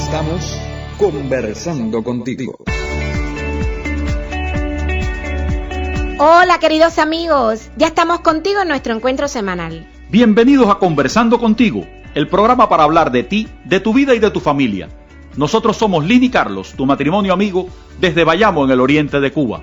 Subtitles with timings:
[0.00, 0.58] Estamos
[0.96, 2.56] conversando contigo.
[6.18, 9.86] Hola queridos amigos, ya estamos contigo en nuestro encuentro semanal.
[10.08, 14.30] Bienvenidos a Conversando contigo, el programa para hablar de ti, de tu vida y de
[14.30, 14.88] tu familia.
[15.36, 17.68] Nosotros somos Lini Carlos, tu matrimonio amigo,
[18.00, 19.62] desde Bayamo, en el oriente de Cuba.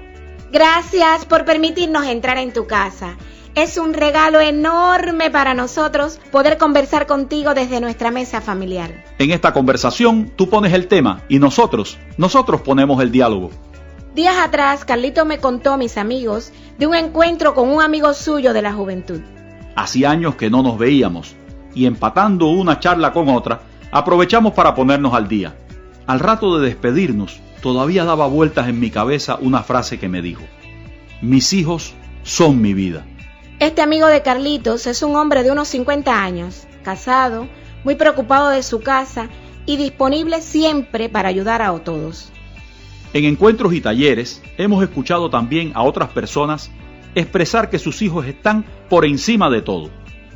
[0.52, 3.18] Gracias por permitirnos entrar en tu casa.
[3.58, 9.04] Es un regalo enorme para nosotros poder conversar contigo desde nuestra mesa familiar.
[9.18, 13.50] En esta conversación tú pones el tema y nosotros, nosotros ponemos el diálogo.
[14.14, 18.54] Días atrás, Carlito me contó a mis amigos de un encuentro con un amigo suyo
[18.54, 19.22] de la juventud.
[19.76, 21.34] Hacía años que no nos veíamos
[21.74, 25.58] y empatando una charla con otra, aprovechamos para ponernos al día.
[26.06, 30.44] Al rato de despedirnos, todavía daba vueltas en mi cabeza una frase que me dijo,
[31.24, 33.04] mis hijos son mi vida.
[33.60, 37.48] Este amigo de Carlitos es un hombre de unos 50 años, casado,
[37.84, 39.30] muy preocupado de su casa
[39.66, 42.32] y disponible siempre para ayudar a todos.
[43.14, 46.70] En encuentros y talleres hemos escuchado también a otras personas
[47.16, 49.90] expresar que sus hijos están por encima de todo.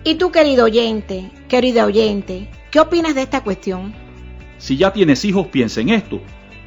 [0.04, 3.94] ¿Y tú, querido oyente, querida oyente, qué opinas de esta cuestión?
[4.58, 6.20] Si ya tienes hijos, piensa en esto.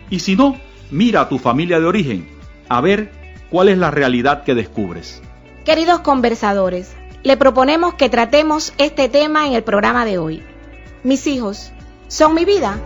[0.09, 0.57] Y si no,
[0.93, 2.29] mira a tu familia de origen,
[2.69, 3.11] a ver
[3.51, 5.21] cuál es la realidad que descubres.
[5.65, 10.43] Queridos conversadores, le proponemos que tratemos este tema en el programa de hoy.
[11.05, 11.73] Mis hijos
[12.07, 12.79] son mi vida.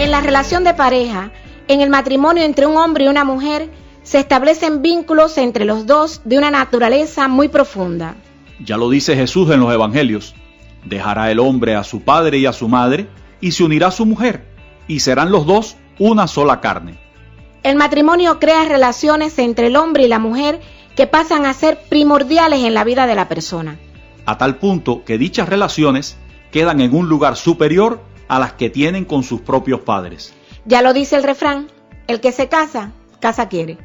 [0.00, 1.30] En la relación de pareja,
[1.68, 3.70] en el matrimonio entre un hombre y una mujer,
[4.02, 8.16] se establecen vínculos entre los dos de una naturaleza muy profunda.
[8.58, 10.34] Ya lo dice Jesús en los Evangelios.
[10.84, 13.08] Dejará el hombre a su padre y a su madre
[13.40, 14.46] y se unirá a su mujer,
[14.88, 16.98] y serán los dos una sola carne.
[17.62, 20.60] El matrimonio crea relaciones entre el hombre y la mujer
[20.96, 23.78] que pasan a ser primordiales en la vida de la persona.
[24.26, 26.16] A tal punto que dichas relaciones
[26.50, 30.32] quedan en un lugar superior a las que tienen con sus propios padres.
[30.64, 31.68] Ya lo dice el refrán,
[32.06, 33.78] el que se casa, casa quiere.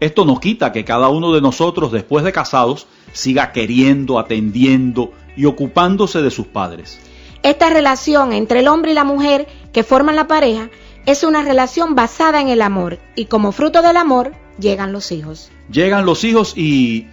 [0.00, 5.46] Esto no quita que cada uno de nosotros después de casados siga queriendo, atendiendo y
[5.46, 6.98] ocupándose de sus padres.
[7.42, 10.70] Esta relación entre el hombre y la mujer que forman la pareja
[11.06, 15.50] es una relación basada en el amor y como fruto del amor llegan los hijos.
[15.70, 17.08] Llegan los hijos y,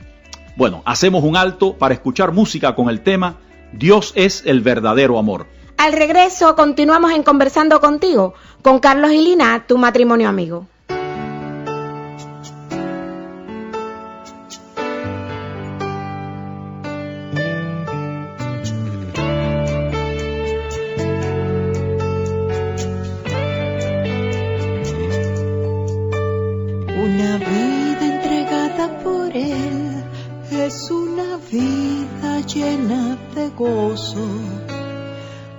[0.55, 3.37] bueno, hacemos un alto para escuchar música con el tema
[3.71, 5.47] Dios es el verdadero amor.
[5.77, 10.67] Al regreso continuamos en conversando contigo con Carlos y Lina, tu matrimonio amigo.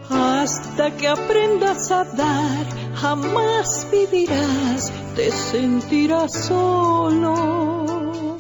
[0.09, 8.39] Hasta que aprendas a dar, jamás vivirás, te sentirás solo.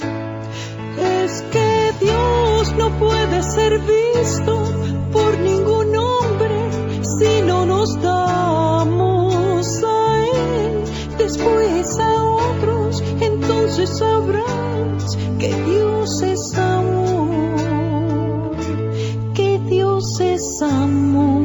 [0.96, 4.72] Es que Dios no puede ser visto
[5.12, 6.70] por ningún hombre
[7.18, 10.84] si no nos damos a Él.
[11.18, 16.79] Después a otros, entonces sabrás que Dios es amor,
[20.40, 21.42] Dios es amor.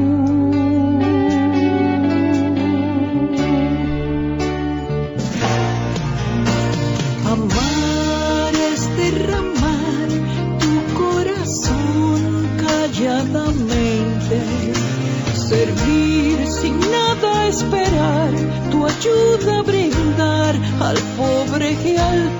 [7.25, 10.07] Amar es derramar
[10.61, 14.37] tu corazón calladamente,
[15.33, 18.31] servir sin nada esperar,
[18.71, 22.39] tu ayuda brindar al pobre y al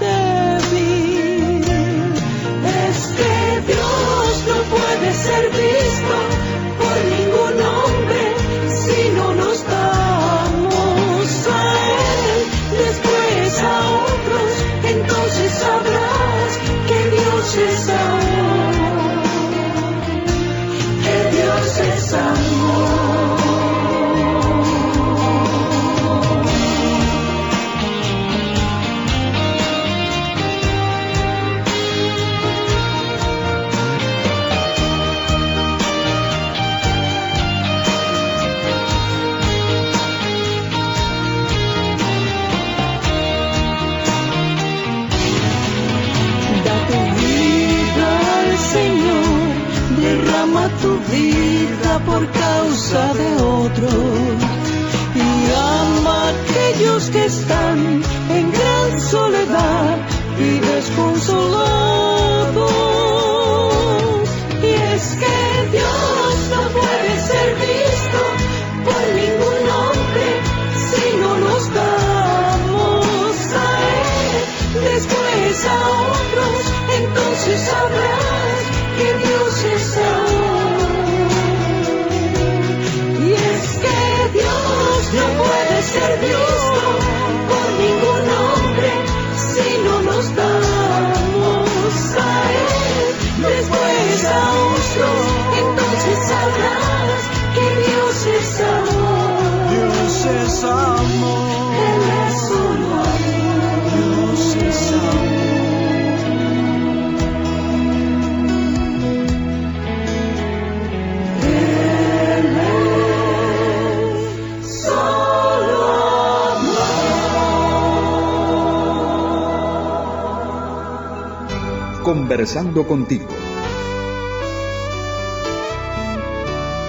[122.36, 123.28] Conversando contigo.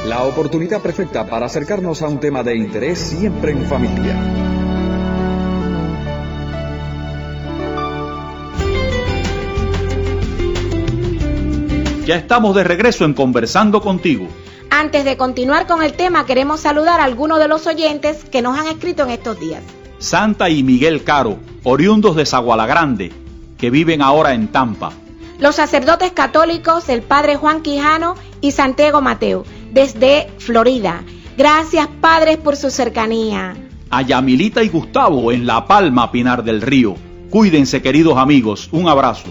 [0.04, 4.16] La oportunidad perfecta para acercarnos a un tema de interés siempre en familia.
[12.04, 14.26] Ya estamos de regreso en Conversando contigo.
[14.70, 18.58] Antes de continuar con el tema, queremos saludar a algunos de los oyentes que nos
[18.58, 19.62] han escrito en estos días.
[20.00, 23.12] Santa y Miguel Caro, oriundos de Zaguala Grande,
[23.56, 24.90] que viven ahora en Tampa.
[25.38, 31.04] Los sacerdotes católicos, el padre Juan Quijano y Santiago Mateo, desde Florida.
[31.36, 33.54] Gracias, padres, por su cercanía.
[33.90, 36.94] A Yamilita y Gustavo en La Palma, Pinar del Río.
[37.28, 38.70] Cuídense, queridos amigos.
[38.72, 39.28] Un abrazo.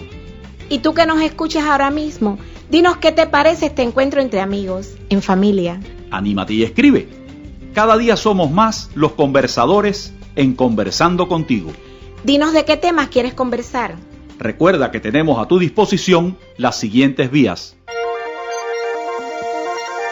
[0.68, 2.38] Y tú que nos escuchas ahora mismo,
[2.70, 5.80] dinos qué te parece este encuentro entre amigos, en familia.
[6.12, 7.08] Anímate y escribe.
[7.74, 11.72] Cada día somos más los conversadores en Conversando contigo.
[12.22, 13.96] Dinos de qué temas quieres conversar.
[14.38, 17.76] Recuerda que tenemos a tu disposición las siguientes vías.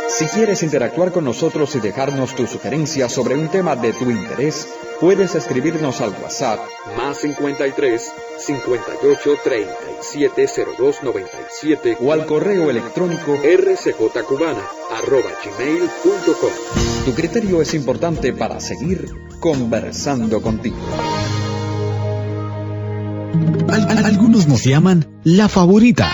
[0.08, 4.68] Si quieres interactuar con nosotros y dejarnos tu sugerencia sobre un tema de tu interés,
[5.00, 6.60] puedes escribirnos al WhatsApp
[6.96, 10.46] más 53 58 37
[10.78, 14.62] 02 97 o al correo electrónico rcjcubana
[14.92, 16.52] arroba gmail.com.
[17.04, 19.08] Tu criterio es importante para seguir
[19.40, 20.76] conversando contigo.
[23.68, 26.08] Al- al- algunos nos llaman la favorita,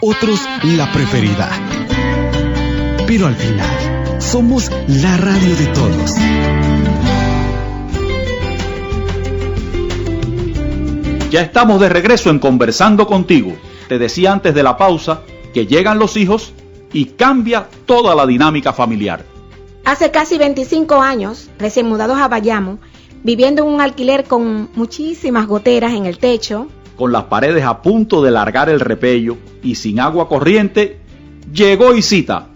[0.00, 1.48] otros la preferida.
[3.06, 6.14] Pero al final, somos la radio de todos.
[11.30, 13.56] Ya estamos de regreso en Conversando contigo.
[13.88, 15.22] Te decía antes de la pausa
[15.52, 16.52] que llegan los hijos
[16.92, 19.24] y cambia toda la dinámica familiar.
[19.84, 22.78] Hace casi 25 años, recién mudados a Bayamo,
[23.24, 28.22] viviendo en un alquiler con muchísimas goteras en el techo, Con las paredes a punto
[28.22, 31.00] de largar el repello y sin agua corriente,
[31.52, 32.50] llegó Isita,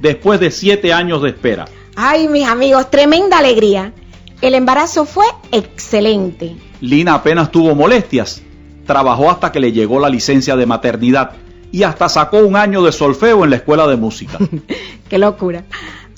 [0.00, 1.66] después de siete años de espera.
[1.94, 3.92] Ay, mis amigos, tremenda alegría.
[4.40, 6.56] El embarazo fue excelente.
[6.80, 8.42] Lina apenas tuvo molestias,
[8.84, 11.32] trabajó hasta que le llegó la licencia de maternidad
[11.70, 14.38] y hasta sacó un año de solfeo en la escuela de música.
[15.08, 15.64] Qué locura.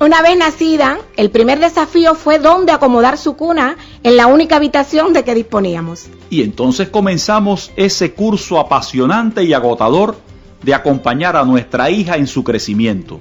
[0.00, 5.12] Una vez nacida, el primer desafío fue dónde acomodar su cuna en la única habitación
[5.12, 6.06] de que disponíamos.
[6.30, 10.16] Y entonces comenzamos ese curso apasionante y agotador
[10.62, 13.20] de acompañar a nuestra hija en su crecimiento.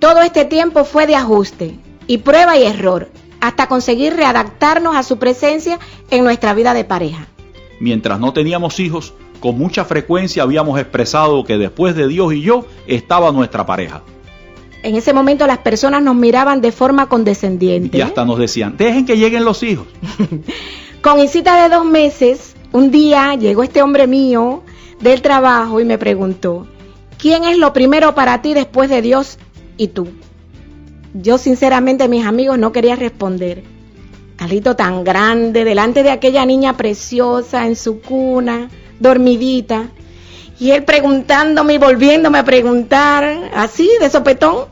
[0.00, 3.08] Todo este tiempo fue de ajuste y prueba y error,
[3.40, 5.78] hasta conseguir readaptarnos a su presencia
[6.10, 7.28] en nuestra vida de pareja.
[7.78, 12.66] Mientras no teníamos hijos, con mucha frecuencia habíamos expresado que después de Dios y yo
[12.88, 14.02] estaba nuestra pareja.
[14.82, 17.98] En ese momento las personas nos miraban de forma condescendiente.
[17.98, 19.86] Y hasta nos decían, dejen que lleguen los hijos.
[21.02, 24.62] Con Isita de dos meses, un día llegó este hombre mío
[25.00, 26.66] del trabajo y me preguntó,
[27.18, 29.38] ¿quién es lo primero para ti después de Dios
[29.76, 30.08] y tú?
[31.14, 33.64] Yo sinceramente, mis amigos, no quería responder.
[34.36, 38.68] Carlito tan grande, delante de aquella niña preciosa en su cuna,
[39.00, 39.88] dormidita.
[40.60, 44.66] Y él preguntándome y volviéndome a preguntar, así, de sopetón.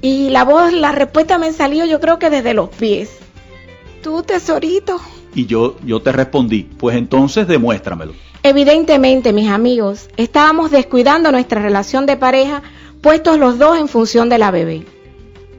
[0.00, 3.10] Y la voz, la respuesta me salió yo creo que desde los pies.
[4.02, 5.00] Tú, tesorito.
[5.34, 8.12] Y yo, yo te respondí, pues entonces demuéstramelo.
[8.42, 12.62] Evidentemente, mis amigos, estábamos descuidando nuestra relación de pareja,
[13.00, 14.84] puestos los dos en función de la bebé.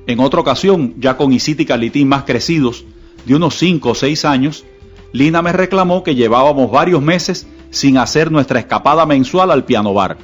[0.06, 2.84] En otra ocasión, ya con Isita y Carlitín más crecidos,
[3.26, 4.66] de unos 5 o 6 años,
[5.14, 10.18] Lina me reclamó que llevábamos varios meses sin hacer nuestra escapada mensual al piano bar.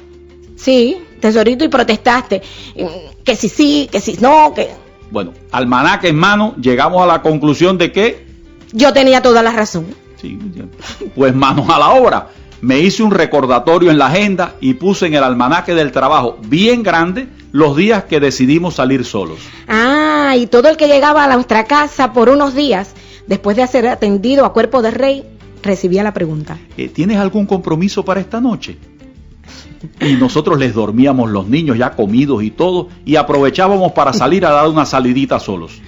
[0.56, 2.42] Sí, tesorito, y protestaste.
[2.76, 4.68] Mm, Que si sí, que si no, que
[5.10, 8.26] Bueno, almanaque en mano, llegamos a la conclusión de que,
[8.72, 9.86] yo tenía toda la razón.
[10.20, 10.38] sí,
[11.14, 12.28] pues manos a la obra.
[12.60, 16.82] Me hice un recordatorio en la agenda y puse en el almanaque del trabajo bien
[16.82, 19.38] grande los días que decidimos salir solos.
[19.66, 22.92] Ah, y todo el que llegaba a nuestra casa por unos días,
[23.30, 25.24] después de ser atendido a cuerpo de rey,
[25.62, 26.58] recibía la pregunta.
[26.76, 28.76] Eh, ¿Tienes algún compromiso para esta noche?
[30.00, 34.50] Y nosotros les dormíamos los niños ya comidos y todo y aprovechábamos para salir a
[34.50, 35.80] dar una salidita solos.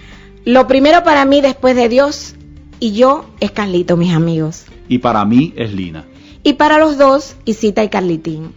[0.44, 2.36] Lo primero para mí después de Dios
[2.78, 4.64] y yo es Carlito, mis amigos.
[4.88, 6.04] Y para mí es Lina.
[6.44, 8.52] Y para los dos, Isita y Carlitín.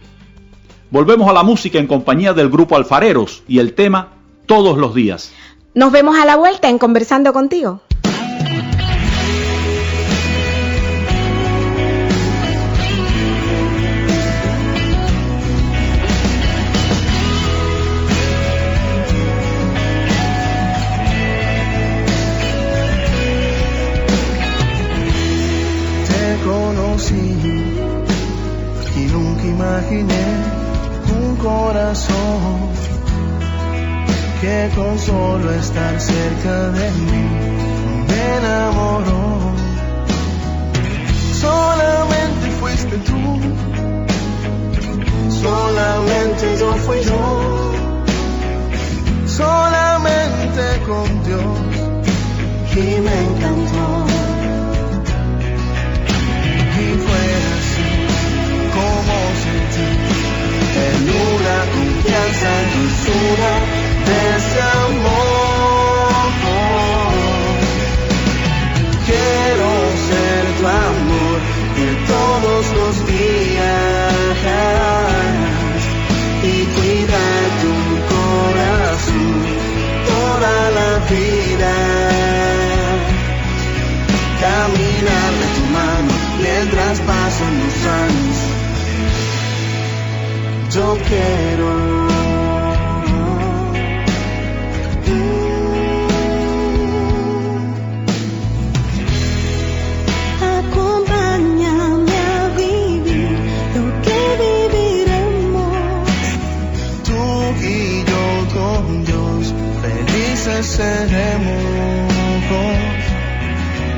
[0.90, 4.12] Volvemos a la música en compañía del grupo Alfareros y el tema
[4.46, 5.32] Todos los días.
[5.74, 7.82] Nos vemos a la vuelta en Conversando contigo.
[27.06, 27.38] Conocí
[28.96, 30.24] y nunca imaginé
[31.20, 32.70] un corazón
[34.40, 37.24] que con solo estar cerca de mí
[38.08, 39.52] me enamoró.
[41.40, 43.40] Solamente fuiste tú,
[45.30, 47.72] solamente yo fui yo,
[49.26, 51.42] solamente con Dios
[52.74, 54.15] y me encantó.
[59.16, 61.46] posso dire, è l'una.
[109.04, 111.66] Dios felices seremos.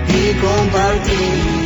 [0.08, 1.57] Y compartir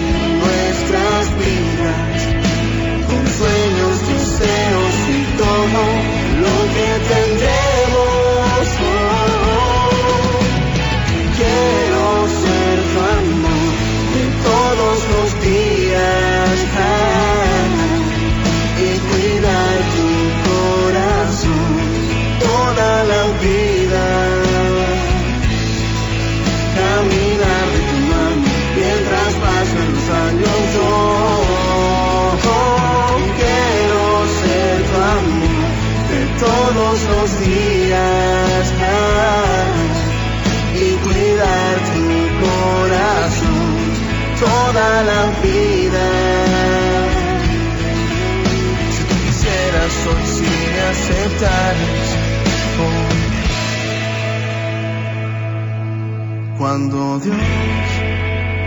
[56.58, 57.36] Cuando Dios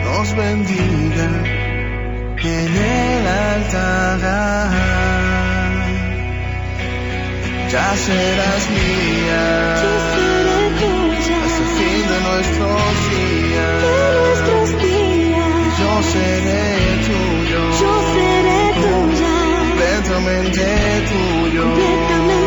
[0.03, 1.29] nos bendiga
[2.43, 4.19] en el altar,
[7.71, 9.45] ya serás mía
[9.81, 13.83] Yo seré tuya hasta el fin de nuestros de días.
[14.25, 15.79] nuestros días.
[15.79, 16.67] Yo seré
[17.07, 20.65] tuyo, Yo seré tuya, completamente
[21.09, 21.63] tuyo.
[21.63, 22.44] completamente.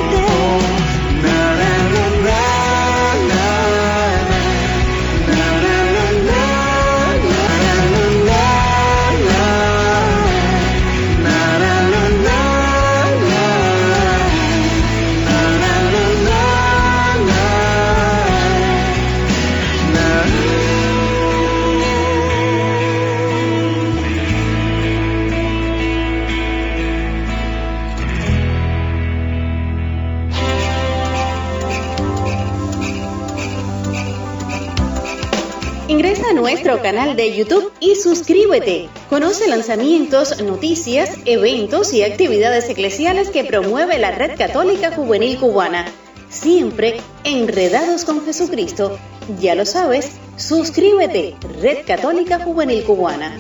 [36.51, 38.89] Nuestro canal de YouTube y suscríbete.
[39.11, 45.85] Conoce lanzamientos, noticias, eventos y actividades eclesiales que promueve la Red Católica Juvenil Cubana.
[46.31, 48.99] Siempre enredados con Jesucristo.
[49.39, 53.37] Ya lo sabes, suscríbete, Red Católica Juvenil Cubana.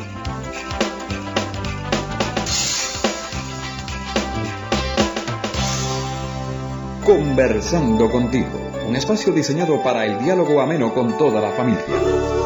[7.07, 12.38] Conversando contigo, un espacio diseñado para el diálogo ameno con toda la familia.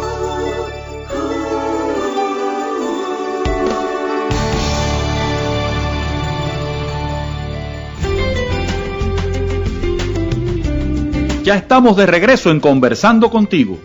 [11.53, 13.79] Ya estamos de regreso en Conversando contigo.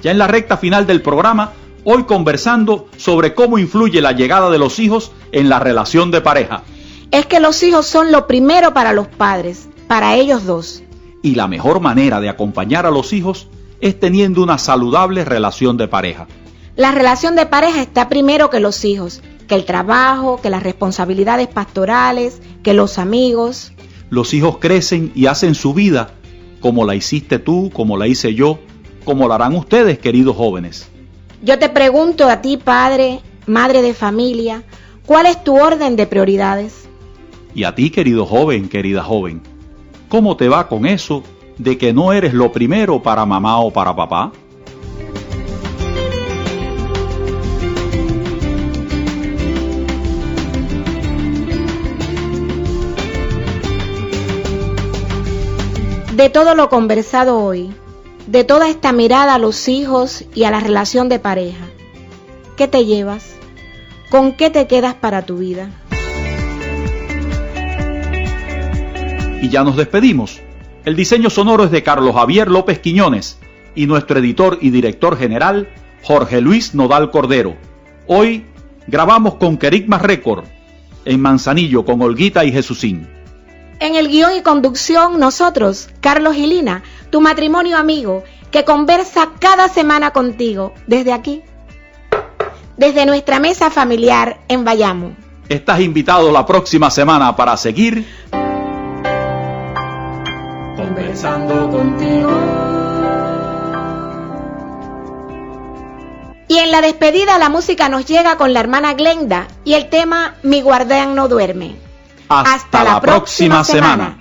[0.00, 1.52] Ya en la recta final del programa,
[1.84, 6.62] hoy conversando sobre cómo influye la llegada de los hijos en la relación de pareja.
[7.10, 10.84] Es que los hijos son lo primero para los padres, para ellos dos.
[11.20, 13.46] Y la mejor manera de acompañar a los hijos
[13.82, 16.28] es teniendo una saludable relación de pareja.
[16.76, 21.48] La relación de pareja está primero que los hijos, que el trabajo, que las responsabilidades
[21.48, 23.74] pastorales, que los amigos.
[24.08, 26.14] Los hijos crecen y hacen su vida
[26.62, 28.58] como la hiciste tú, como la hice yo,
[29.04, 30.88] como la harán ustedes, queridos jóvenes.
[31.42, 34.62] Yo te pregunto a ti, padre, madre de familia,
[35.04, 36.88] ¿cuál es tu orden de prioridades?
[37.54, 39.42] Y a ti, querido joven, querida joven,
[40.08, 41.24] ¿cómo te va con eso
[41.58, 44.32] de que no eres lo primero para mamá o para papá?
[56.22, 57.72] De todo lo conversado hoy,
[58.28, 61.64] de toda esta mirada a los hijos y a la relación de pareja,
[62.56, 63.34] ¿qué te llevas?
[64.08, 65.68] ¿Con qué te quedas para tu vida?
[69.42, 70.40] Y ya nos despedimos.
[70.84, 73.40] El diseño sonoro es de Carlos Javier López Quiñones
[73.74, 75.70] y nuestro editor y director general,
[76.04, 77.56] Jorge Luis Nodal Cordero.
[78.06, 78.46] Hoy
[78.86, 80.44] grabamos con Kerigma Record
[81.04, 83.21] en Manzanillo con Olguita y Jesucín.
[83.82, 89.68] En el guion y conducción, nosotros, Carlos y Lina, tu matrimonio amigo, que conversa cada
[89.68, 91.42] semana contigo desde aquí,
[92.76, 95.16] desde nuestra mesa familiar en Bayamo.
[95.48, 98.06] Estás invitado la próxima semana para seguir
[100.76, 102.30] conversando contigo.
[106.46, 110.36] Y en la despedida la música nos llega con la hermana Glenda y el tema
[110.44, 111.81] Mi guardián no duerme.
[112.28, 114.18] Hasta, la, próxima, semana.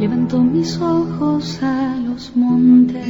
[0.00, 3.06] Levanto mis ojos a los montes,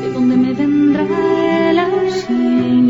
[0.00, 2.87] de donde me vendrá el auxilio.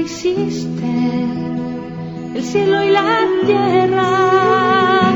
[0.00, 0.92] Que hiciste
[2.34, 5.12] el cielo y la tierra.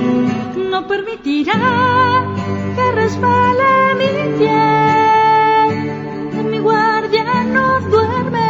[0.70, 2.34] No permitirá
[2.76, 4.60] que resbale mi pie,
[6.50, 8.48] mi guardia no duerme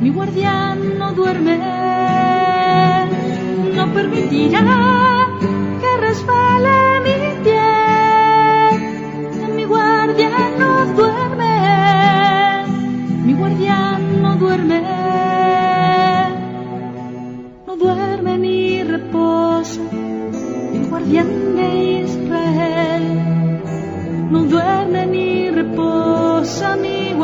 [0.00, 1.58] mi guardián no duerme,
[3.74, 5.05] no permitirá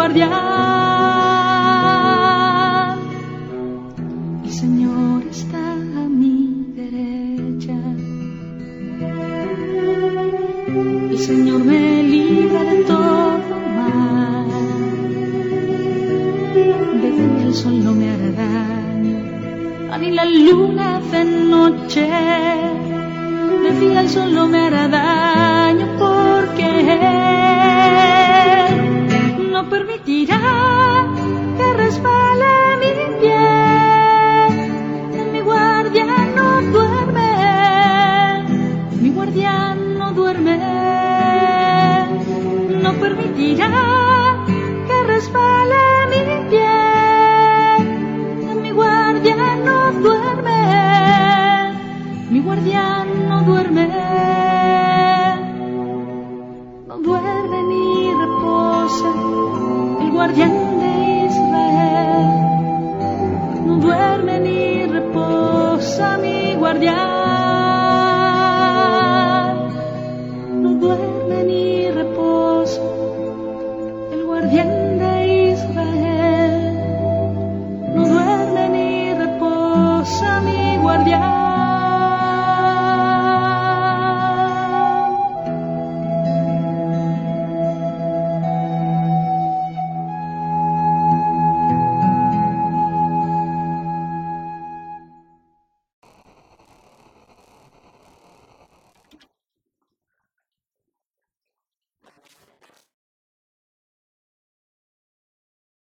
[0.03, 0.72] guardián.